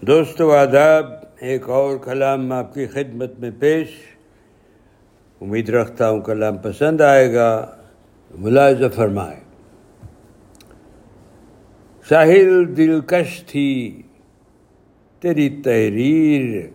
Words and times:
دوست 0.00 0.40
و 0.40 0.52
آداب، 0.52 1.04
ایک 1.40 1.68
اور 1.68 1.96
کلام 1.96 2.52
آپ 2.52 2.74
کی 2.74 2.86
خدمت 2.86 3.40
میں 3.40 3.50
پیش۔ 3.60 3.88
امید 5.40 5.68
رکھتا 5.68 6.10
ہوں 6.10 6.20
کلام 6.20 6.58
پسند 6.58 7.00
آئے 7.00 7.34
گا۔ 7.34 7.66
ملاحظہ 8.38 8.84
فرمائے 8.94 9.40
ساحل 12.08 12.76
دلکش 12.76 13.42
تھی، 13.42 14.02
تیری 15.20 15.48
تحریر 15.48 16.66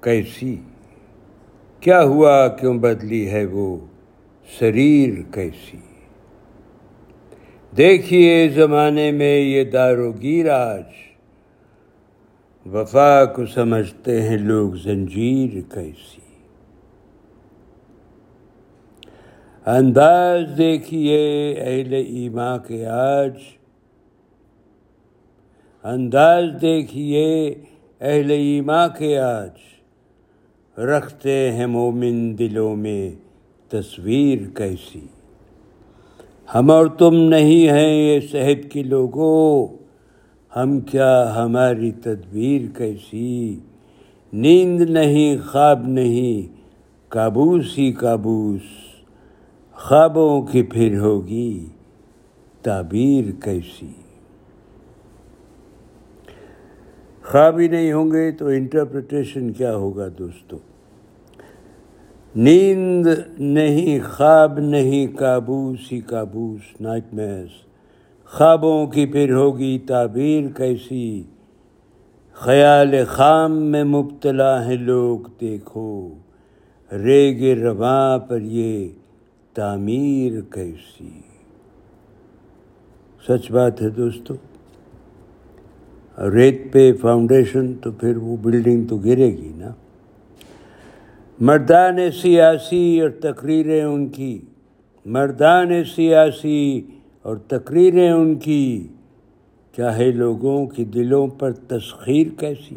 کیسی؟ 0.00 0.56
کیا 1.80 2.02
ہوا، 2.02 2.48
کیوں 2.48 2.74
بدلی 2.74 3.30
ہے 3.30 3.44
وہ 3.44 3.76
شریر 4.58 5.32
کیسی؟ 5.34 5.78
دیکھیے 7.76 8.48
زمانے 8.48 9.10
میں 9.10 9.38
یہ 9.38 9.64
دارو 9.64 10.12
گیر 10.12 10.50
آج۔ 10.50 11.09
وفا 12.66 13.24
کو 13.24 13.46
سمجھتے 13.46 14.22
ہیں 14.22 14.36
لوگ 14.36 14.74
زنجیر 14.74 15.74
کیسی۔ 15.74 16.20
انداز 19.66 20.40
دیکھیے 20.58 21.52
اہل 21.58 21.92
ایما 21.92 22.58
کے 22.58 22.86
آج۔ 22.86 23.32
انداز 25.82 26.44
دیکھیے 26.60 27.54
اہل 28.00 28.30
ایما 28.30 28.88
کے 28.88 29.18
آج۔ 29.18 29.50
رکھتے 30.78 31.52
ہیں 31.52 31.66
مومن 31.66 32.38
دلوں 32.38 32.76
میں 32.76 33.10
تصویر 33.68 34.38
کیسی۔ 34.54 35.06
ہم 36.54 36.70
اور 36.70 36.86
تم 36.86 37.14
نہیں 37.14 37.68
ہیں 37.68 37.94
یہ 37.94 38.20
صحت 38.20 38.72
کی 38.72 38.82
لوگوں۔ 38.82 39.79
ہم 40.56 40.80
کیا 40.80 41.34
ہماری 41.36 41.92
تدبیر 41.92 42.60
کیسی؟ 42.78 43.60
نیند 44.32 44.80
نہیں، 44.80 45.36
خواب 45.46 45.88
نہیں 45.88 46.58
کابوس 47.08 47.78
ہی 47.78 47.92
کابوس، 47.92 48.62
خوابوں 49.72 50.42
کی 50.42 50.62
پھر 50.62 50.98
ہوگی 50.98 51.66
تعبیر 52.62 53.24
کیسی؟ 53.44 53.92
خواب 57.22 57.58
ہی 57.58 57.68
نہیں 57.68 57.92
ہوں 57.92 58.10
گے 58.10 58.32
تو 58.32 58.46
انٹرپریٹیشن 58.46 59.52
کیا 59.52 59.76
ہوگا 59.76 60.08
دوستو؟ 60.18 60.58
نیند 62.34 63.06
نہیں، 63.38 64.00
خواب 64.00 64.58
نہیں 64.58 65.06
کابوس 65.06 65.92
ہی 65.92 66.00
کابوس 66.00 66.80
نائٹ 66.80 67.14
میس 67.14 67.69
خوابوں 68.32 68.86
کی 68.86 69.06
پھر 69.06 69.32
ہوگی 69.32 69.78
تعبیر 69.78 70.56
کیسی؟ 70.56 71.22
خیال 72.32 72.94
خام 73.06 73.62
میں 73.62 73.84
مبتلا 73.84 74.66
ہے 74.66 74.76
لوگ، 74.76 75.18
دیکھو۔ 75.40 76.14
ریگ 76.92 77.58
رواں 77.58 78.18
پر 78.18 78.40
یہ 78.40 78.88
تعمیر 79.54 80.40
کیسی؟ 80.50 81.20
سچ 83.28 83.50
بات 83.50 83.82
ہے 83.82 83.88
دوستو، 83.88 84.34
ریت 86.30 86.72
پہ 86.72 86.92
فاؤنڈیشن 87.00 87.74
تو 87.74 87.92
پھر 87.92 88.16
وہ 88.16 88.36
بلڈنگ 88.42 88.84
تو 88.84 88.96
گرے 88.96 89.30
گی 89.30 89.52
نا۔ 89.56 89.70
مردان 91.40 91.98
سیاسی 92.22 93.00
اور 93.00 93.10
تقریریں 93.10 93.84
ان 93.84 94.08
کی۔ 94.08 94.40
مردان 95.06 95.84
سیاسی 95.84 96.82
اور 97.22 97.36
تقریریں 97.36 98.10
ان 98.10 98.34
کی، 98.34 98.86
چاہے 99.76 100.10
لوگوں 100.10 100.66
کی 100.66 100.84
دلوں 100.84 101.26
پر 101.26 101.52
تسخیر 101.52 102.26
کیسی۔ 102.38 102.74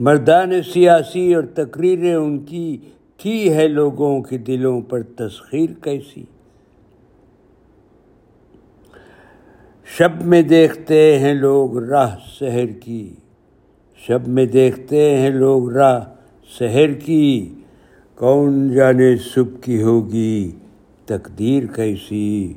مردان 0.00 0.62
سیاسی 0.62 1.34
اور 1.34 1.42
تقریریں 1.54 2.14
ان 2.14 2.38
کی 2.38 2.76
کی 3.16 3.52
ہے 3.52 3.68
لوگوں 3.68 4.22
کے 4.22 4.38
دلوں 4.38 4.80
پر 4.80 5.02
تسخیر 5.02 5.70
کیسی۔ 5.82 6.24
شب 9.98 10.24
میں 10.24 10.42
دیکھتے 10.42 11.18
ہیں 11.18 11.34
لوگ 11.34 11.78
راہ 11.78 12.16
شہر 12.26 12.66
کی۔ 12.66 13.14
شب 13.96 14.28
میں 14.28 14.46
دیکھتے 14.46 15.16
ہیں 15.16 15.30
لوگ 15.30 15.72
راہ 15.72 16.00
شہر 16.58 16.92
کی۔ 16.92 17.54
کون 18.14 18.72
جانے 18.72 19.16
صبح 19.16 19.60
کی 19.60 19.82
ہوگی۔ 19.82 20.50
تقدیر 21.08 21.66
کیسی؟ 21.66 22.52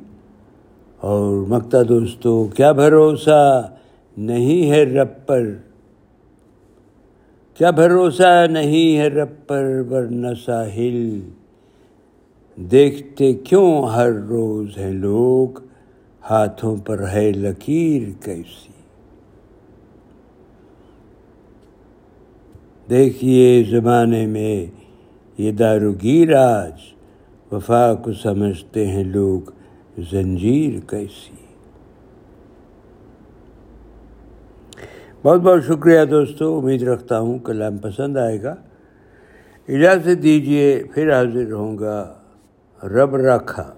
اور 0.97 1.45
مکتا 1.47 1.81
دوستو 1.89 2.47
کیا 2.47 2.71
بھروسہ 2.71 3.69
نہیں 4.17 4.71
ہے 4.71 4.83
رب 4.83 5.11
پر؟ 5.25 5.43
کیا 7.53 7.71
بھروسہ 7.71 8.47
نہیں 8.49 8.97
ہے 8.97 9.07
رب 9.07 9.29
پر 9.47 9.63
ورنہ 9.91 10.33
ساحل؟ 10.45 11.19
دیکھتے 12.57 13.33
کیوں 13.33 13.83
ہر 13.83 14.11
روز 14.11 14.77
ہیں 14.77 14.91
لوگ؟ 14.91 15.59
ہاتھوں 16.29 16.75
پر 16.75 17.07
ہے 17.07 17.31
لکیر 17.31 18.09
کیسی؟ 18.25 18.71
دیکھیے 22.89 23.63
زمانے 23.63 24.25
میں 24.25 24.65
یہ 25.37 25.51
داروگیر 25.51 26.35
آج 26.35 26.73
وفا 27.51 27.93
کو 27.93 28.13
سمجھتے 28.13 28.87
ہیں 28.87 29.03
لوگ، 29.03 29.51
زنجیر 30.11 30.89
کیسی۔ 30.89 31.35
بہت 35.23 35.41
بہت 35.41 35.63
شکریہ 35.67 36.05
دوستو، 36.05 36.59
امید 36.59 36.83
رکھتا 36.83 37.19
ہوں 37.19 37.39
کلام 37.39 37.77
پسند 37.77 38.17
آئے 38.17 38.43
گا۔ 38.43 38.55
اجازت 39.67 40.23
دیجیے 40.23 40.83
پھر 40.93 41.13
حاضر 41.13 41.51
ہوں 41.51 41.77
گا۔ 41.79 42.13
رب 42.83 43.15
رکھا۔ 43.15 43.73